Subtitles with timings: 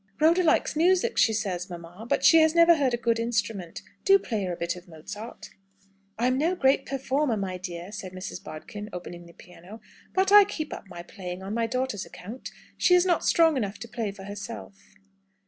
[0.19, 2.07] "Rhoda likes music, she says, mamma.
[2.09, 3.83] But she has never heard a good instrument.
[4.03, 5.51] Do play her a bit of Mozart!"
[6.17, 8.43] "I am no great performer, my dear," said Mrs.
[8.43, 9.79] Bodkin, opening the piano;
[10.15, 12.49] "but I keep up my playing on my daughter's account.
[12.77, 14.73] She is not strong enough to play for herself."